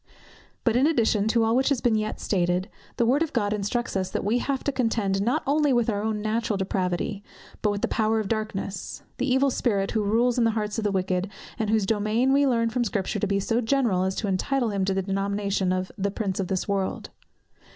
[0.63, 3.95] _But in addition to all which has been yet stated, the word of God instructs
[3.95, 7.23] us that we have to contend not only with our own natural depravity,
[7.61, 10.83] but with the power of darkness, the Evil Spirit, who rules in the hearts of
[10.83, 11.29] the wicked,
[11.59, 14.85] and whose dominion we learn from Scripture to be so general, as to entitle him
[14.85, 17.11] to the denomination of "the Prince of this world."